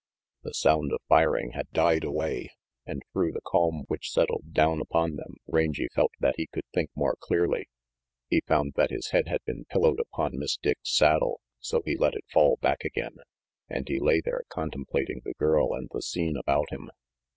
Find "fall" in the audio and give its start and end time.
12.33-12.57